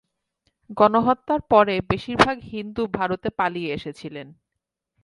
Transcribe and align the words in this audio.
গণহত্যার 0.77 1.41
পরে 1.51 1.75
বেশিরভাগ 1.91 2.37
হিন্দু 2.51 2.83
ভারতে 2.97 3.29
পালিয়ে 3.39 3.69
এসেছিলেন। 3.73 4.27